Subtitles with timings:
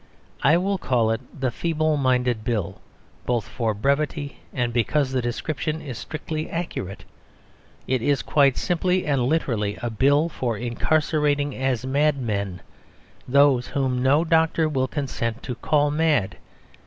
[0.41, 2.81] I will call it the Feeble Minded Bill
[3.27, 7.05] both for brevity and because the description is strictly accurate.
[7.85, 12.61] It is, quite simply and literally, a Bill for incarcerating as madmen
[13.27, 16.37] those whom no doctor will consent to call mad.